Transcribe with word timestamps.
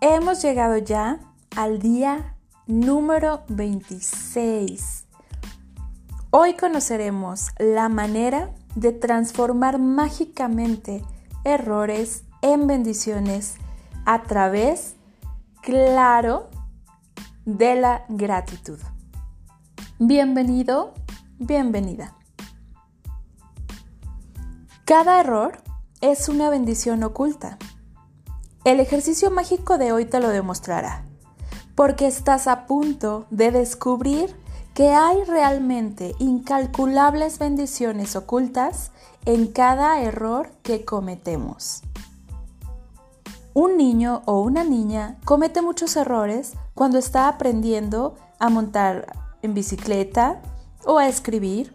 Hemos 0.00 0.42
llegado 0.42 0.78
ya 0.78 1.18
al 1.56 1.80
día 1.80 2.36
número 2.68 3.42
26. 3.48 5.06
Hoy 6.30 6.54
conoceremos 6.54 7.48
la 7.58 7.88
manera 7.88 8.54
de 8.76 8.92
transformar 8.92 9.80
mágicamente 9.80 11.02
errores 11.42 12.22
en 12.42 12.68
bendiciones 12.68 13.56
a 14.06 14.22
través, 14.22 14.94
claro, 15.62 16.48
de 17.44 17.74
la 17.74 18.04
gratitud. 18.08 18.78
Bienvenido, 19.98 20.94
bienvenida. 21.40 22.14
Cada 24.84 25.18
error 25.18 25.60
es 26.00 26.28
una 26.28 26.50
bendición 26.50 27.02
oculta. 27.02 27.58
El 28.68 28.80
ejercicio 28.80 29.30
mágico 29.30 29.78
de 29.78 29.92
hoy 29.92 30.04
te 30.04 30.20
lo 30.20 30.28
demostrará, 30.28 31.02
porque 31.74 32.06
estás 32.06 32.46
a 32.46 32.66
punto 32.66 33.24
de 33.30 33.50
descubrir 33.50 34.36
que 34.74 34.90
hay 34.90 35.24
realmente 35.24 36.14
incalculables 36.18 37.38
bendiciones 37.38 38.14
ocultas 38.14 38.90
en 39.24 39.46
cada 39.46 40.02
error 40.02 40.50
que 40.62 40.84
cometemos. 40.84 41.80
Un 43.54 43.78
niño 43.78 44.20
o 44.26 44.42
una 44.42 44.64
niña 44.64 45.16
comete 45.24 45.62
muchos 45.62 45.96
errores 45.96 46.52
cuando 46.74 46.98
está 46.98 47.26
aprendiendo 47.26 48.16
a 48.38 48.50
montar 48.50 49.16
en 49.40 49.54
bicicleta 49.54 50.42
o 50.84 50.98
a 50.98 51.08
escribir 51.08 51.72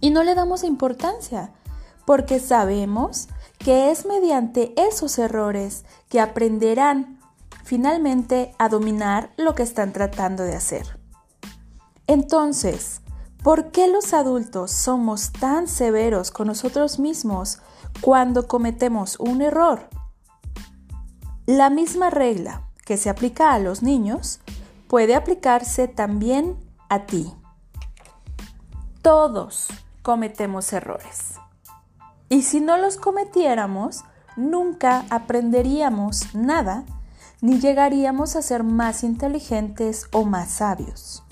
y 0.00 0.10
no 0.10 0.22
le 0.22 0.36
damos 0.36 0.62
importancia 0.62 1.50
porque 2.06 2.38
sabemos 2.38 3.26
que 3.58 3.90
es 3.90 4.06
mediante 4.06 4.72
esos 4.76 5.18
errores 5.18 5.84
que 6.08 6.20
aprenderán 6.20 7.18
finalmente 7.64 8.54
a 8.58 8.68
dominar 8.68 9.30
lo 9.36 9.54
que 9.54 9.62
están 9.62 9.92
tratando 9.92 10.44
de 10.44 10.54
hacer. 10.56 10.98
Entonces, 12.06 13.02
¿por 13.42 13.70
qué 13.70 13.88
los 13.88 14.14
adultos 14.14 14.70
somos 14.70 15.32
tan 15.32 15.68
severos 15.68 16.30
con 16.30 16.46
nosotros 16.46 16.98
mismos 16.98 17.58
cuando 18.00 18.48
cometemos 18.48 19.20
un 19.20 19.42
error? 19.42 19.88
La 21.44 21.68
misma 21.68 22.10
regla 22.10 22.62
que 22.84 22.96
se 22.96 23.10
aplica 23.10 23.52
a 23.52 23.58
los 23.58 23.82
niños 23.82 24.40
puede 24.86 25.14
aplicarse 25.14 25.88
también 25.88 26.56
a 26.88 27.04
ti. 27.04 27.34
Todos 29.02 29.68
cometemos 30.02 30.72
errores. 30.72 31.34
Y 32.28 32.42
si 32.42 32.60
no 32.60 32.76
los 32.76 32.96
cometiéramos, 32.96 34.04
nunca 34.36 35.04
aprenderíamos 35.10 36.34
nada 36.34 36.84
ni 37.40 37.60
llegaríamos 37.60 38.36
a 38.36 38.42
ser 38.42 38.64
más 38.64 39.04
inteligentes 39.04 40.06
o 40.12 40.24
más 40.24 40.50
sabios. 40.50 41.22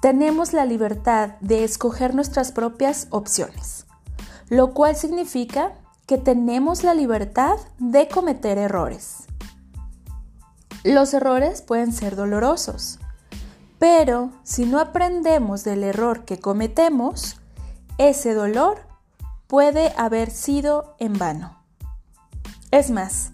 Tenemos 0.00 0.52
la 0.52 0.64
libertad 0.64 1.36
de 1.40 1.64
escoger 1.64 2.14
nuestras 2.14 2.52
propias 2.52 3.06
opciones, 3.10 3.86
lo 4.48 4.74
cual 4.74 4.96
significa 4.96 5.72
que 6.06 6.18
tenemos 6.18 6.82
la 6.82 6.94
libertad 6.94 7.56
de 7.78 8.08
cometer 8.08 8.58
errores. 8.58 9.24
Los 10.84 11.14
errores 11.14 11.62
pueden 11.62 11.92
ser 11.92 12.16
dolorosos, 12.16 12.98
pero 13.78 14.30
si 14.42 14.66
no 14.66 14.78
aprendemos 14.80 15.64
del 15.64 15.84
error 15.84 16.24
que 16.24 16.38
cometemos, 16.38 17.36
ese 17.98 18.34
dolor 18.34 18.91
puede 19.52 19.92
haber 19.98 20.30
sido 20.30 20.96
en 20.98 21.12
vano. 21.18 21.58
Es 22.70 22.90
más, 22.90 23.32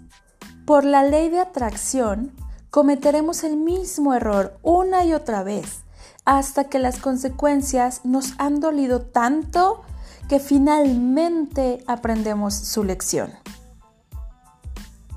por 0.67 0.85
la 0.85 1.05
ley 1.05 1.29
de 1.29 1.39
atracción, 1.39 2.35
cometeremos 2.71 3.45
el 3.45 3.57
mismo 3.57 4.15
error 4.15 4.59
una 4.63 5.05
y 5.05 5.15
otra 5.15 5.45
vez, 5.45 5.85
hasta 6.25 6.65
que 6.65 6.81
las 6.81 6.99
consecuencias 6.99 8.01
nos 8.03 8.33
han 8.39 8.59
dolido 8.59 9.03
tanto 9.03 9.83
que 10.29 10.41
finalmente 10.41 11.85
aprendemos 11.87 12.53
su 12.53 12.83
lección. 12.83 13.31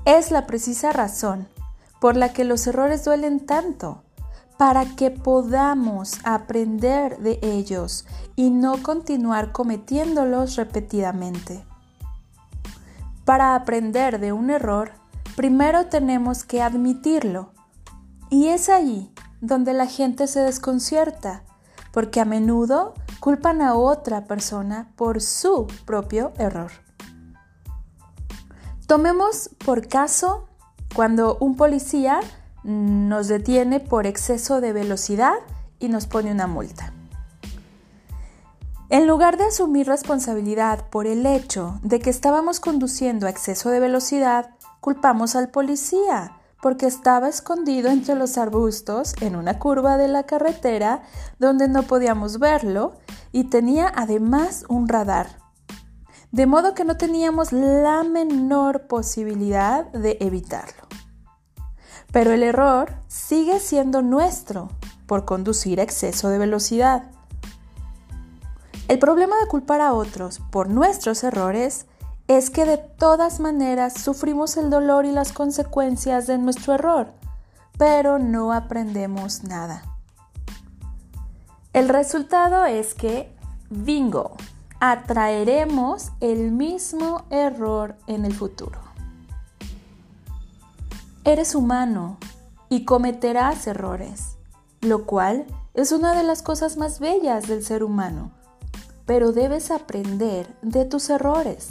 Es 0.04 0.30
la 0.30 0.46
precisa 0.46 0.92
razón 0.92 1.48
por 2.00 2.14
la 2.14 2.32
que 2.32 2.44
los 2.44 2.64
errores 2.68 3.04
duelen 3.04 3.44
tanto, 3.44 4.04
para 4.62 4.84
que 4.84 5.10
podamos 5.10 6.20
aprender 6.22 7.18
de 7.18 7.40
ellos 7.42 8.06
y 8.36 8.50
no 8.50 8.80
continuar 8.80 9.50
cometiéndolos 9.50 10.54
repetidamente. 10.54 11.66
Para 13.24 13.56
aprender 13.56 14.20
de 14.20 14.30
un 14.30 14.50
error, 14.50 14.92
primero 15.34 15.86
tenemos 15.86 16.44
que 16.44 16.62
admitirlo. 16.62 17.50
Y 18.30 18.50
es 18.50 18.68
ahí 18.68 19.12
donde 19.40 19.72
la 19.72 19.86
gente 19.86 20.28
se 20.28 20.38
desconcierta, 20.38 21.42
porque 21.90 22.20
a 22.20 22.24
menudo 22.24 22.94
culpan 23.18 23.62
a 23.62 23.74
otra 23.74 24.26
persona 24.28 24.92
por 24.94 25.20
su 25.20 25.66
propio 25.84 26.30
error. 26.38 26.70
Tomemos 28.86 29.50
por 29.66 29.88
caso 29.88 30.46
cuando 30.94 31.36
un 31.40 31.56
policía 31.56 32.20
nos 32.64 33.28
detiene 33.28 33.80
por 33.80 34.06
exceso 34.06 34.60
de 34.60 34.72
velocidad 34.72 35.34
y 35.78 35.88
nos 35.88 36.06
pone 36.06 36.30
una 36.30 36.46
multa. 36.46 36.92
En 38.88 39.06
lugar 39.06 39.38
de 39.38 39.44
asumir 39.44 39.86
responsabilidad 39.86 40.88
por 40.90 41.06
el 41.06 41.24
hecho 41.24 41.80
de 41.82 41.98
que 41.98 42.10
estábamos 42.10 42.60
conduciendo 42.60 43.26
a 43.26 43.30
exceso 43.30 43.70
de 43.70 43.80
velocidad, 43.80 44.50
culpamos 44.80 45.34
al 45.34 45.48
policía 45.48 46.32
porque 46.60 46.86
estaba 46.86 47.28
escondido 47.28 47.90
entre 47.90 48.14
los 48.14 48.38
arbustos 48.38 49.14
en 49.20 49.34
una 49.34 49.58
curva 49.58 49.96
de 49.96 50.08
la 50.08 50.22
carretera 50.22 51.02
donde 51.38 51.68
no 51.68 51.82
podíamos 51.82 52.38
verlo 52.38 52.92
y 53.32 53.44
tenía 53.44 53.90
además 53.94 54.64
un 54.68 54.88
radar. 54.88 55.38
De 56.30 56.46
modo 56.46 56.74
que 56.74 56.84
no 56.84 56.96
teníamos 56.96 57.52
la 57.52 58.04
menor 58.04 58.86
posibilidad 58.86 59.86
de 59.92 60.18
evitarlo. 60.20 60.81
Pero 62.12 62.32
el 62.32 62.42
error 62.42 62.92
sigue 63.08 63.58
siendo 63.58 64.02
nuestro 64.02 64.68
por 65.06 65.24
conducir 65.24 65.80
a 65.80 65.82
exceso 65.82 66.28
de 66.28 66.38
velocidad. 66.38 67.04
El 68.88 68.98
problema 68.98 69.36
de 69.38 69.48
culpar 69.48 69.80
a 69.80 69.94
otros 69.94 70.40
por 70.50 70.68
nuestros 70.68 71.24
errores 71.24 71.86
es 72.28 72.50
que 72.50 72.64
de 72.64 72.78
todas 72.78 73.40
maneras 73.40 73.94
sufrimos 73.94 74.56
el 74.56 74.70
dolor 74.70 75.06
y 75.06 75.12
las 75.12 75.32
consecuencias 75.32 76.26
de 76.26 76.38
nuestro 76.38 76.74
error, 76.74 77.08
pero 77.78 78.18
no 78.18 78.52
aprendemos 78.52 79.44
nada. 79.44 79.82
El 81.72 81.88
resultado 81.88 82.66
es 82.66 82.94
que, 82.94 83.34
bingo, 83.70 84.36
atraeremos 84.80 86.12
el 86.20 86.52
mismo 86.52 87.24
error 87.30 87.96
en 88.06 88.26
el 88.26 88.34
futuro. 88.34 88.91
Eres 91.24 91.54
humano 91.54 92.18
y 92.68 92.84
cometerás 92.84 93.68
errores, 93.68 94.38
lo 94.80 95.06
cual 95.06 95.46
es 95.72 95.92
una 95.92 96.16
de 96.16 96.24
las 96.24 96.42
cosas 96.42 96.76
más 96.76 96.98
bellas 96.98 97.46
del 97.46 97.64
ser 97.64 97.84
humano, 97.84 98.32
pero 99.06 99.30
debes 99.30 99.70
aprender 99.70 100.52
de 100.62 100.84
tus 100.84 101.10
errores. 101.10 101.68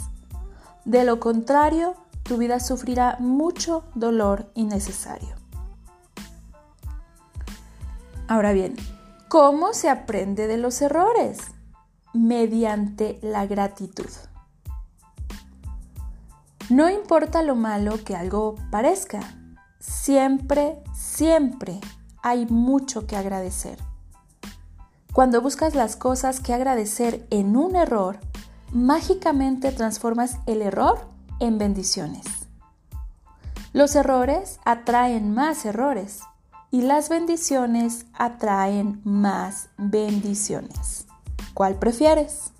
De 0.86 1.04
lo 1.04 1.20
contrario, 1.20 1.96
tu 2.22 2.38
vida 2.38 2.60
sufrirá 2.60 3.18
mucho 3.20 3.84
dolor 3.94 4.50
innecesario. 4.54 5.34
Ahora 8.26 8.52
bien, 8.52 8.74
¿cómo 9.28 9.74
se 9.74 9.90
aprende 9.90 10.46
de 10.46 10.56
los 10.56 10.80
errores? 10.80 11.40
Mediante 12.14 13.18
la 13.20 13.44
gratitud. 13.44 14.08
No 16.70 16.88
importa 16.88 17.42
lo 17.42 17.54
malo 17.54 18.02
que 18.02 18.16
algo 18.16 18.54
parezca, 18.70 19.20
Siempre, 19.82 20.80
siempre 20.94 21.80
hay 22.22 22.46
mucho 22.46 23.08
que 23.08 23.16
agradecer. 23.16 23.78
Cuando 25.12 25.40
buscas 25.40 25.74
las 25.74 25.96
cosas 25.96 26.38
que 26.38 26.54
agradecer 26.54 27.26
en 27.30 27.56
un 27.56 27.74
error, 27.74 28.20
mágicamente 28.72 29.72
transformas 29.72 30.38
el 30.46 30.62
error 30.62 31.08
en 31.40 31.58
bendiciones. 31.58 32.24
Los 33.72 33.96
errores 33.96 34.60
atraen 34.64 35.34
más 35.34 35.64
errores 35.64 36.20
y 36.70 36.82
las 36.82 37.08
bendiciones 37.08 38.06
atraen 38.12 39.00
más 39.02 39.68
bendiciones. 39.78 41.06
¿Cuál 41.54 41.74
prefieres? 41.74 42.52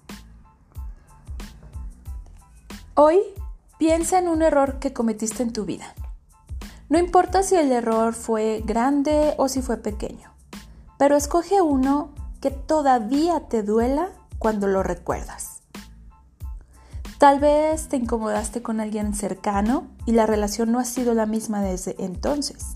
Hoy 2.94 3.20
piensa 3.78 4.18
en 4.18 4.26
un 4.26 4.42
error 4.42 4.80
que 4.80 4.92
cometiste 4.92 5.44
en 5.44 5.52
tu 5.52 5.64
vida. 5.64 5.94
No 6.92 6.98
importa 6.98 7.42
si 7.42 7.54
el 7.54 7.72
error 7.72 8.12
fue 8.12 8.62
grande 8.66 9.32
o 9.38 9.48
si 9.48 9.62
fue 9.62 9.78
pequeño, 9.78 10.30
pero 10.98 11.16
escoge 11.16 11.62
uno 11.62 12.10
que 12.42 12.50
todavía 12.50 13.48
te 13.48 13.62
duela 13.62 14.10
cuando 14.38 14.66
lo 14.66 14.82
recuerdas. 14.82 15.62
Tal 17.16 17.40
vez 17.40 17.88
te 17.88 17.96
incomodaste 17.96 18.60
con 18.60 18.78
alguien 18.78 19.14
cercano 19.14 19.88
y 20.04 20.12
la 20.12 20.26
relación 20.26 20.70
no 20.70 20.78
ha 20.78 20.84
sido 20.84 21.14
la 21.14 21.24
misma 21.24 21.62
desde 21.62 21.96
entonces. 21.98 22.74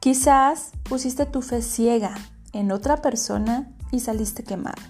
Quizás 0.00 0.72
pusiste 0.82 1.26
tu 1.26 1.42
fe 1.42 1.62
ciega 1.62 2.16
en 2.52 2.72
otra 2.72 2.96
persona 2.96 3.70
y 3.92 4.00
saliste 4.00 4.42
quemado. 4.42 4.82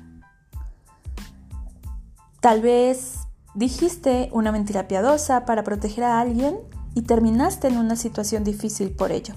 Tal 2.40 2.62
vez 2.62 3.16
dijiste 3.54 4.30
una 4.32 4.52
mentira 4.52 4.88
piadosa 4.88 5.44
para 5.44 5.64
proteger 5.64 6.04
a 6.04 6.18
alguien 6.18 6.56
y 6.94 7.02
terminaste 7.02 7.68
en 7.68 7.78
una 7.78 7.96
situación 7.96 8.44
difícil 8.44 8.90
por 8.90 9.12
ello. 9.12 9.34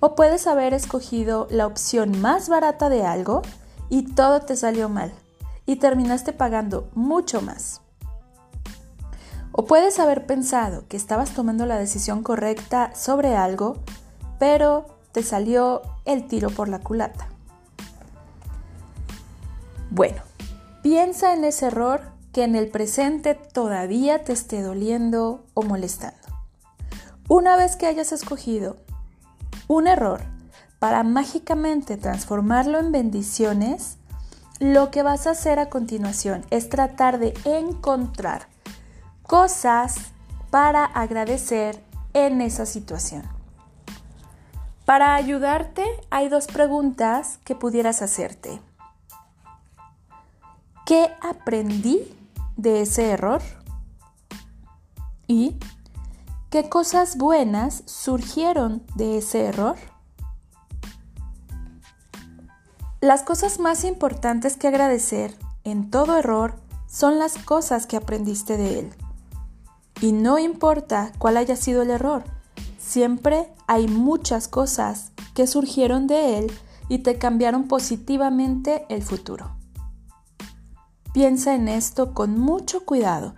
O 0.00 0.14
puedes 0.14 0.46
haber 0.46 0.74
escogido 0.74 1.46
la 1.50 1.66
opción 1.66 2.20
más 2.20 2.48
barata 2.48 2.88
de 2.88 3.04
algo 3.04 3.42
y 3.88 4.14
todo 4.14 4.40
te 4.40 4.56
salió 4.56 4.88
mal 4.88 5.12
y 5.66 5.76
terminaste 5.76 6.32
pagando 6.32 6.90
mucho 6.94 7.40
más. 7.40 7.80
O 9.52 9.66
puedes 9.66 9.98
haber 9.98 10.26
pensado 10.26 10.88
que 10.88 10.96
estabas 10.96 11.30
tomando 11.34 11.66
la 11.66 11.76
decisión 11.76 12.22
correcta 12.22 12.94
sobre 12.94 13.36
algo, 13.36 13.76
pero 14.38 14.86
te 15.12 15.22
salió 15.22 15.82
el 16.04 16.26
tiro 16.26 16.50
por 16.50 16.68
la 16.68 16.80
culata. 16.80 17.28
Bueno, 19.90 20.22
piensa 20.82 21.34
en 21.34 21.44
ese 21.44 21.66
error 21.66 22.11
que 22.32 22.44
en 22.44 22.56
el 22.56 22.68
presente 22.68 23.34
todavía 23.34 24.24
te 24.24 24.32
esté 24.32 24.62
doliendo 24.62 25.44
o 25.54 25.62
molestando. 25.62 26.18
Una 27.28 27.56
vez 27.56 27.76
que 27.76 27.86
hayas 27.86 28.12
escogido 28.12 28.76
un 29.68 29.86
error 29.86 30.22
para 30.78 31.02
mágicamente 31.02 31.96
transformarlo 31.96 32.78
en 32.78 32.90
bendiciones, 32.90 33.98
lo 34.58 34.90
que 34.90 35.02
vas 35.02 35.26
a 35.26 35.30
hacer 35.30 35.58
a 35.58 35.68
continuación 35.68 36.44
es 36.50 36.68
tratar 36.68 37.18
de 37.18 37.34
encontrar 37.44 38.48
cosas 39.22 39.96
para 40.50 40.84
agradecer 40.84 41.82
en 42.14 42.40
esa 42.40 42.66
situación. 42.66 43.22
Para 44.84 45.14
ayudarte 45.14 45.84
hay 46.10 46.28
dos 46.28 46.46
preguntas 46.46 47.38
que 47.44 47.54
pudieras 47.54 48.02
hacerte. 48.02 48.60
¿Qué 50.84 51.10
aprendí 51.22 52.21
de 52.62 52.82
ese 52.82 53.10
error? 53.10 53.42
¿Y 55.26 55.56
qué 56.48 56.68
cosas 56.68 57.18
buenas 57.18 57.82
surgieron 57.86 58.84
de 58.94 59.18
ese 59.18 59.46
error? 59.46 59.76
Las 63.00 63.24
cosas 63.24 63.58
más 63.58 63.82
importantes 63.82 64.56
que 64.56 64.68
agradecer 64.68 65.36
en 65.64 65.90
todo 65.90 66.16
error 66.16 66.54
son 66.86 67.18
las 67.18 67.36
cosas 67.36 67.86
que 67.86 67.96
aprendiste 67.96 68.56
de 68.56 68.78
él. 68.78 68.94
Y 70.00 70.12
no 70.12 70.38
importa 70.38 71.12
cuál 71.18 71.36
haya 71.36 71.56
sido 71.56 71.82
el 71.82 71.90
error, 71.90 72.22
siempre 72.78 73.52
hay 73.66 73.88
muchas 73.88 74.46
cosas 74.46 75.10
que 75.34 75.48
surgieron 75.48 76.06
de 76.06 76.38
él 76.38 76.52
y 76.88 76.98
te 76.98 77.18
cambiaron 77.18 77.66
positivamente 77.66 78.84
el 78.88 79.02
futuro. 79.02 79.61
Piensa 81.12 81.54
en 81.54 81.68
esto 81.68 82.14
con 82.14 82.38
mucho 82.38 82.84
cuidado 82.84 83.34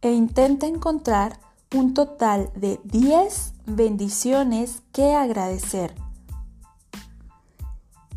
e 0.00 0.12
intenta 0.12 0.66
encontrar 0.66 1.38
un 1.74 1.94
total 1.94 2.50
de 2.54 2.80
10 2.84 3.54
bendiciones 3.66 4.82
que 4.92 5.14
agradecer 5.14 5.94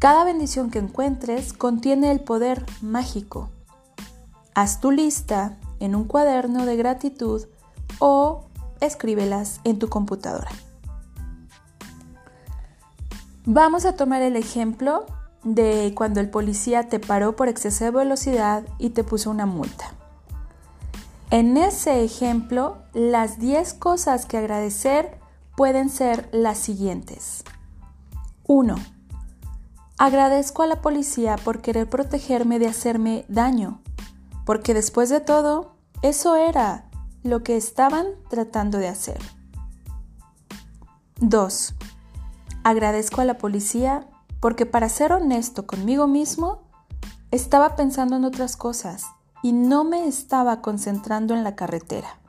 cada 0.06 0.24
bendición 0.24 0.70
que 0.70 0.78
encuentres 0.78 1.52
contiene 1.52 2.12
el 2.12 2.20
poder 2.20 2.64
mágico. 2.82 3.50
Haz 4.54 4.80
tu 4.80 4.92
lista 4.92 5.58
en 5.80 5.96
un 5.96 6.04
cuaderno 6.04 6.68
de 6.68 6.76
gratitud 6.76 7.48
o 7.98 8.46
escríbelas 8.82 9.62
en 9.64 9.80
tu 9.80 9.90
computadora. 9.90 10.52
Vamos 13.46 13.86
a 13.86 13.96
tomar 13.96 14.22
el 14.22 14.36
ejemplo 14.36 15.08
de 15.46 15.94
cuando 15.96 16.20
el 16.20 16.30
policía 16.30 16.90
te 16.90 17.00
paró 17.00 17.38
por 17.38 17.48
exceso 17.48 17.86
de 17.86 17.92
velocidad 17.92 18.64
y 18.80 18.90
te 18.90 19.06
puso 19.06 19.30
una 19.30 19.46
multa. 19.46 19.94
En 21.30 21.56
ese 21.56 22.04
ejemplo, 22.04 22.80
las 22.94 23.40
10 23.40 23.76
cosas 23.76 24.26
que 24.26 24.38
agradecer 24.38 25.20
pueden 25.56 25.90
ser 25.90 26.28
las 26.32 26.58
siguientes. 26.58 27.44
1 28.48 28.76
Agradezco 29.98 30.64
a 30.64 30.68
la 30.68 30.82
policía 30.82 31.38
por 31.38 31.62
querer 31.62 31.90
protegerme 31.90 32.60
de 32.60 32.68
hacerme 32.68 33.26
daño, 33.30 33.82
porque 34.46 34.74
después 34.74 35.10
de 35.10 35.22
todo, 35.22 35.76
eso 36.02 36.36
era 36.36 36.90
lo 37.24 37.44
que 37.44 37.56
estaban 37.56 38.08
tratando 38.30 38.78
de 38.78 38.90
hacer. 38.90 39.20
2. 41.22 41.76
Agradezco 42.64 43.22
a 43.22 43.26
la 43.26 43.38
policía 43.38 44.06
porque 44.46 44.68
para 44.68 44.90
ser 44.90 45.12
honesto 45.12 45.66
conmigo 45.66 46.06
mismo, 46.06 46.62
estaba 47.32 47.76
pensando 47.76 48.16
en 48.16 48.26
otras 48.26 48.56
cosas 48.56 49.06
y 49.42 49.54
no 49.54 49.84
me 49.84 50.08
estaba 50.08 50.62
concentrando 50.62 51.34
en 51.34 51.44
la 51.44 51.56
carretera. 51.56 52.20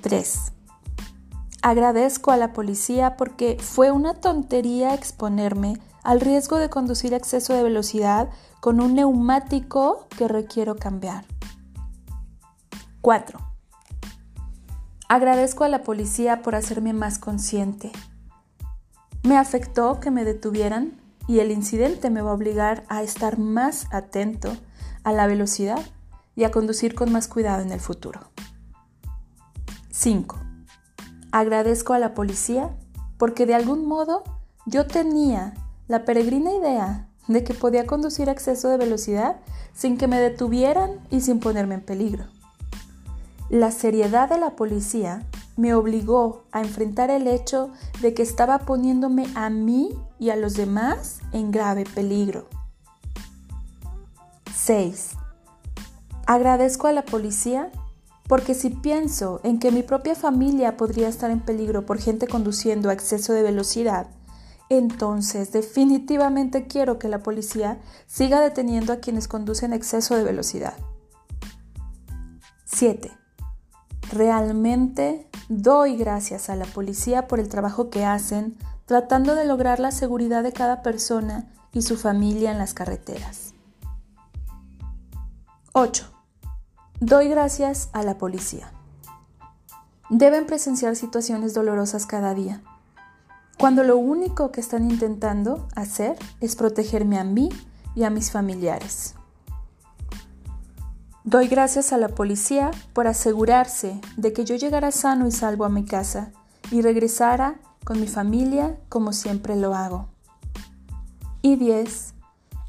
3. 0.00 0.52
Agradezco 1.62 2.32
a 2.32 2.36
la 2.36 2.52
policía 2.52 3.16
porque 3.16 3.56
fue 3.60 3.92
una 3.92 4.14
tontería 4.14 4.94
exponerme 4.94 5.80
al 6.02 6.20
riesgo 6.20 6.56
de 6.56 6.68
conducir 6.68 7.14
a 7.14 7.18
exceso 7.18 7.54
de 7.54 7.62
velocidad 7.62 8.28
con 8.58 8.80
un 8.80 8.96
neumático 8.96 10.08
que 10.18 10.26
requiero 10.26 10.74
cambiar. 10.74 11.24
4. 13.00 13.38
Agradezco 15.08 15.62
a 15.62 15.68
la 15.68 15.84
policía 15.84 16.42
por 16.42 16.56
hacerme 16.56 16.94
más 16.94 17.20
consciente. 17.20 17.92
Me 19.28 19.36
afectó 19.36 20.00
que 20.00 20.10
me 20.10 20.24
detuvieran 20.24 20.98
y 21.26 21.40
el 21.40 21.50
incidente 21.50 22.08
me 22.08 22.22
va 22.22 22.30
a 22.30 22.32
obligar 22.32 22.84
a 22.88 23.02
estar 23.02 23.38
más 23.38 23.86
atento 23.90 24.56
a 25.04 25.12
la 25.12 25.26
velocidad 25.26 25.80
y 26.34 26.44
a 26.44 26.50
conducir 26.50 26.94
con 26.94 27.12
más 27.12 27.28
cuidado 27.28 27.60
en 27.60 27.70
el 27.70 27.78
futuro. 27.78 28.20
5. 29.90 30.40
Agradezco 31.30 31.92
a 31.92 31.98
la 31.98 32.14
policía 32.14 32.70
porque 33.18 33.44
de 33.44 33.54
algún 33.54 33.84
modo 33.84 34.24
yo 34.64 34.86
tenía 34.86 35.52
la 35.88 36.06
peregrina 36.06 36.54
idea 36.54 37.06
de 37.26 37.44
que 37.44 37.52
podía 37.52 37.84
conducir 37.84 38.30
a 38.30 38.32
exceso 38.32 38.70
de 38.70 38.78
velocidad 38.78 39.36
sin 39.74 39.98
que 39.98 40.08
me 40.08 40.18
detuvieran 40.18 41.06
y 41.10 41.20
sin 41.20 41.38
ponerme 41.38 41.74
en 41.74 41.82
peligro. 41.82 42.24
La 43.50 43.72
seriedad 43.72 44.30
de 44.30 44.38
la 44.38 44.56
policía 44.56 45.22
me 45.58 45.74
obligó 45.74 46.44
a 46.52 46.60
enfrentar 46.60 47.10
el 47.10 47.26
hecho 47.26 47.72
de 48.00 48.14
que 48.14 48.22
estaba 48.22 48.60
poniéndome 48.60 49.26
a 49.34 49.50
mí 49.50 49.90
y 50.20 50.30
a 50.30 50.36
los 50.36 50.54
demás 50.54 51.18
en 51.32 51.50
grave 51.50 51.84
peligro. 51.84 52.48
6. 54.54 55.10
Agradezco 56.26 56.86
a 56.86 56.92
la 56.92 57.04
policía 57.04 57.72
porque 58.28 58.54
si 58.54 58.70
pienso 58.70 59.40
en 59.42 59.58
que 59.58 59.72
mi 59.72 59.82
propia 59.82 60.14
familia 60.14 60.76
podría 60.76 61.08
estar 61.08 61.30
en 61.30 61.40
peligro 61.40 61.84
por 61.84 61.98
gente 61.98 62.28
conduciendo 62.28 62.88
a 62.88 62.92
exceso 62.92 63.32
de 63.32 63.42
velocidad, 63.42 64.06
entonces 64.68 65.50
definitivamente 65.50 66.68
quiero 66.68 67.00
que 67.00 67.08
la 67.08 67.24
policía 67.24 67.80
siga 68.06 68.40
deteniendo 68.40 68.92
a 68.92 68.98
quienes 68.98 69.26
conducen 69.26 69.72
exceso 69.72 70.14
de 70.14 70.22
velocidad. 70.22 70.74
7. 72.64 73.10
Realmente 74.12 75.28
doy 75.48 75.96
gracias 75.96 76.48
a 76.48 76.56
la 76.56 76.64
policía 76.64 77.28
por 77.28 77.40
el 77.40 77.48
trabajo 77.48 77.90
que 77.90 78.04
hacen 78.04 78.56
tratando 78.86 79.34
de 79.34 79.44
lograr 79.44 79.80
la 79.80 79.90
seguridad 79.90 80.42
de 80.42 80.52
cada 80.52 80.82
persona 80.82 81.46
y 81.72 81.82
su 81.82 81.96
familia 81.96 82.50
en 82.50 82.58
las 82.58 82.72
carreteras. 82.72 83.54
8. 85.72 86.06
Doy 87.00 87.28
gracias 87.28 87.90
a 87.92 88.02
la 88.02 88.16
policía. 88.16 88.72
Deben 90.08 90.46
presenciar 90.46 90.96
situaciones 90.96 91.52
dolorosas 91.52 92.06
cada 92.06 92.32
día 92.32 92.62
cuando 93.58 93.82
lo 93.82 93.98
único 93.98 94.52
que 94.52 94.60
están 94.60 94.90
intentando 94.90 95.66
hacer 95.74 96.16
es 96.40 96.56
protegerme 96.56 97.18
a 97.18 97.24
mí 97.24 97.50
y 97.94 98.04
a 98.04 98.10
mis 98.10 98.30
familiares. 98.30 99.17
Doy 101.30 101.46
gracias 101.48 101.92
a 101.92 101.98
la 101.98 102.08
policía 102.08 102.70
por 102.94 103.06
asegurarse 103.06 104.00
de 104.16 104.32
que 104.32 104.46
yo 104.46 104.56
llegara 104.56 104.90
sano 104.90 105.26
y 105.26 105.30
salvo 105.30 105.66
a 105.66 105.68
mi 105.68 105.84
casa 105.84 106.32
y 106.70 106.80
regresara 106.80 107.60
con 107.84 108.00
mi 108.00 108.06
familia 108.06 108.78
como 108.88 109.12
siempre 109.12 109.54
lo 109.54 109.74
hago. 109.74 110.08
Y 111.42 111.56
10. 111.56 112.14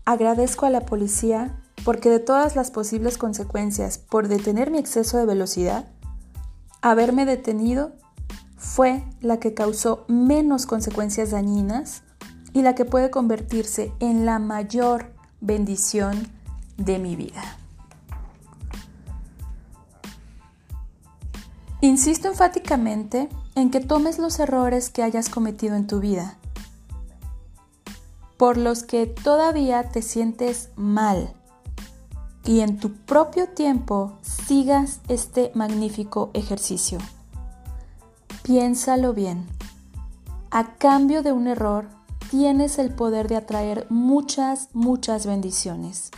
Agradezco 0.03 0.65
a 0.65 0.69
la 0.71 0.81
policía 0.81 1.57
porque 1.85 2.09
de 2.09 2.19
todas 2.19 2.57
las 2.57 2.69
posibles 2.69 3.17
consecuencias 3.17 3.97
por 3.97 4.27
detener 4.27 4.71
mi 4.71 4.77
exceso 4.77 5.17
de 5.17 5.25
velocidad, 5.25 5.87
haberme 6.81 7.25
detenido 7.25 7.93
fue 8.57 9.05
la 9.21 9.39
que 9.39 9.53
causó 9.53 10.03
menos 10.09 10.65
consecuencias 10.65 11.31
dañinas 11.31 12.03
y 12.51 12.63
la 12.63 12.75
que 12.75 12.83
puede 12.83 13.09
convertirse 13.09 13.93
en 14.01 14.25
la 14.25 14.37
mayor 14.37 15.13
bendición 15.39 16.27
de 16.75 16.99
mi 16.99 17.15
vida. 17.15 17.59
Insisto 21.81 22.27
enfáticamente 22.27 23.29
en 23.55 23.71
que 23.71 23.79
tomes 23.79 24.19
los 24.19 24.39
errores 24.39 24.89
que 24.89 25.01
hayas 25.01 25.29
cometido 25.29 25.75
en 25.75 25.88
tu 25.88 26.00
vida, 26.00 26.38
por 28.38 28.57
los 28.57 28.83
que 28.83 29.05
todavía 29.05 29.89
te 29.89 30.01
sientes 30.01 30.69
mal, 30.75 31.33
y 32.43 32.62
en 32.62 32.79
tu 32.79 32.93
propio 32.93 33.48
tiempo 33.48 34.17
sigas 34.21 35.00
este 35.07 35.51
magnífico 35.55 36.31
ejercicio. 36.33 36.98
Piénsalo 38.43 39.13
bien. 39.13 39.48
A 40.51 40.75
cambio 40.75 41.21
de 41.21 41.31
un 41.31 41.48
error, 41.48 41.88
tienes 42.29 42.79
el 42.79 42.93
poder 42.93 43.27
de 43.27 43.38
atraer 43.38 43.86
muchas, 43.89 44.69
muchas 44.74 45.25
bendiciones. 45.25 46.12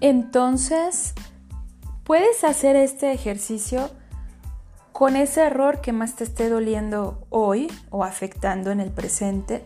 Entonces, 0.00 1.14
puedes 2.04 2.42
hacer 2.44 2.74
este 2.74 3.12
ejercicio 3.12 3.90
con 4.92 5.14
ese 5.16 5.42
error 5.42 5.80
que 5.80 5.92
más 5.92 6.16
te 6.16 6.24
esté 6.24 6.48
doliendo 6.48 7.26
hoy 7.28 7.70
o 7.90 8.04
afectando 8.04 8.70
en 8.70 8.80
el 8.80 8.90
presente. 8.90 9.62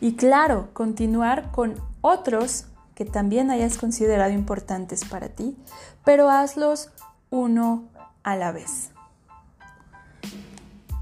Y 0.00 0.14
claro, 0.14 0.68
continuar 0.72 1.50
con 1.50 1.74
otros 2.00 2.66
que 2.94 3.04
también 3.04 3.50
hayas 3.50 3.76
considerado 3.76 4.32
importantes 4.32 5.04
para 5.04 5.28
ti, 5.30 5.56
pero 6.04 6.30
hazlos 6.30 6.90
uno 7.30 7.88
a 8.22 8.36
la 8.36 8.52
vez. 8.52 8.90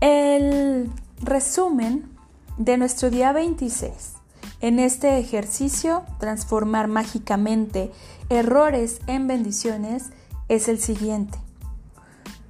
El 0.01 0.91
resumen 1.21 2.09
de 2.57 2.79
nuestro 2.79 3.11
día 3.11 3.33
26 3.33 4.19
en 4.61 4.81
este 4.81 5.19
ejercicio, 5.19 6.03
transformar 6.19 6.89
mágicamente 6.89 7.93
errores 8.31 9.01
en 9.07 9.27
bendiciones 9.27 10.11
es 10.49 10.69
el 10.69 10.79
siguiente. 10.79 11.39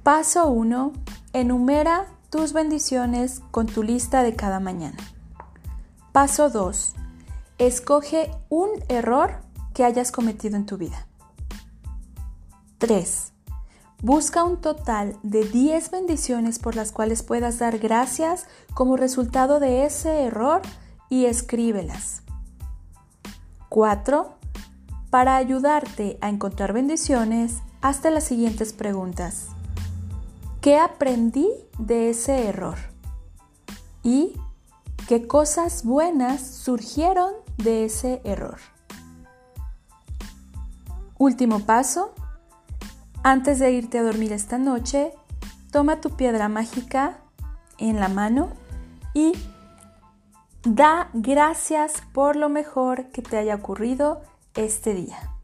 Paso 0.03 0.47
1. 0.47 0.93
Enumera 1.33 2.07
tus 2.29 2.53
bendiciones 2.53 3.41
con 3.51 3.67
tu 3.67 3.83
lista 3.83 4.23
de 4.23 4.35
cada 4.35 4.59
mañana. 4.59 4.97
Paso 6.11 6.49
2. 6.49 6.93
Escoge 7.57 8.31
un 8.49 8.69
error 8.87 9.41
que 9.73 9.83
hayas 9.83 10.11
cometido 10.11 10.55
en 10.55 10.65
tu 10.65 10.77
vida. 10.77 11.07
3. 12.79 13.33
Busca 14.01 14.45
un 14.45 14.61
total 14.61 15.17
de 15.23 15.43
10 15.43 15.91
bendiciones 15.91 16.57
por 16.57 16.75
las 16.75 16.93
cuales 16.93 17.21
puedas 17.21 17.59
dar 17.59 17.79
gracias 17.79 18.47
como 18.73 18.95
resultado 18.95 19.59
de 19.59 19.85
ese 19.85 20.23
error 20.23 20.61
y 21.09 21.25
escríbelas. 21.25 22.23
4. 23.67 24.38
Para 25.09 25.37
ayudarte 25.37 26.17
a 26.21 26.29
encontrar 26.29 26.73
bendiciones, 26.73 27.61
hazte 27.81 28.11
las 28.11 28.25
siguientes 28.25 28.73
preguntas. 28.73 29.47
¿Qué 30.61 30.77
aprendí 30.77 31.49
de 31.77 32.11
ese 32.11 32.47
error? 32.47 32.77
¿Y 34.03 34.33
qué 35.07 35.25
cosas 35.25 35.83
buenas 35.83 36.41
surgieron 36.41 37.33
de 37.57 37.85
ese 37.85 38.21
error? 38.23 38.59
Último 41.17 41.61
paso. 41.61 42.13
Antes 43.23 43.59
de 43.59 43.71
irte 43.71 43.99
a 43.99 44.03
dormir 44.03 44.31
esta 44.31 44.57
noche, 44.57 45.11
toma 45.71 46.01
tu 46.01 46.11
piedra 46.11 46.49
mágica 46.49 47.17
en 47.77 47.99
la 47.99 48.09
mano 48.09 48.49
y 49.13 49.33
Da 50.63 51.09
gracias 51.13 52.03
por 52.11 52.35
lo 52.35 52.49
mejor 52.49 53.05
que 53.11 53.21
te 53.21 53.37
haya 53.37 53.55
ocurrido 53.55 54.21
este 54.59 54.93
día. 54.93 55.38